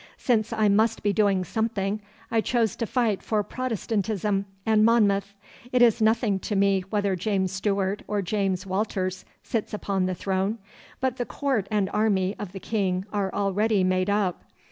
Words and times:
Since 0.17 0.51
I 0.51 0.67
must 0.67 1.03
be 1.03 1.13
doing 1.13 1.43
something, 1.43 2.01
I 2.31 2.41
choose 2.41 2.75
to 2.77 2.87
fight 2.87 3.21
for 3.21 3.43
Protestantism 3.43 4.47
and 4.65 4.83
Monmouth. 4.83 5.35
It 5.71 5.83
is 5.83 6.01
nothing 6.01 6.39
to 6.39 6.55
me 6.55 6.81
whether 6.89 7.15
James 7.15 7.51
Stuart 7.51 8.01
or 8.07 8.23
James 8.23 8.65
Walters 8.65 9.25
sits 9.43 9.75
upon 9.75 10.07
the 10.07 10.15
throne, 10.15 10.57
but 11.01 11.17
the 11.17 11.25
court 11.27 11.67
and 11.69 11.87
army 11.93 12.35
of 12.39 12.51
the 12.51 12.59
King 12.59 13.05
are 13.13 13.31
already 13.31 13.83
made 13.83 14.09
up. 14.09 14.43